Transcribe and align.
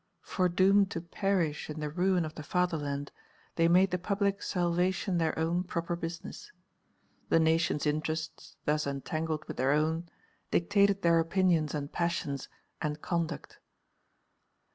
Foredoomed 0.23 0.89
to 0.89 0.99
perish 1.01 1.69
in 1.69 1.79
the 1.79 1.91
ruin 1.91 2.25
of 2.25 2.33
the 2.33 2.41
fatherland, 2.41 3.11
they 3.55 3.67
made 3.67 3.91
the 3.91 3.99
public 3.99 4.41
salvation 4.41 5.19
their 5.19 5.37
own 5.37 5.61
proper 5.63 5.95
business. 5.95 6.51
The 7.29 7.39
Nation's 7.39 7.85
interests, 7.85 8.55
thus 8.65 8.87
entangled 8.87 9.45
with 9.47 9.57
their 9.57 9.73
own, 9.73 10.09
dictated 10.49 11.03
their 11.03 11.19
opinions 11.19 11.75
and 11.75 11.91
passions 11.91 12.49
and 12.81 12.99
conduct. 12.99 13.59